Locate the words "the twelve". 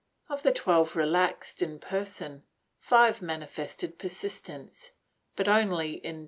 0.41-0.95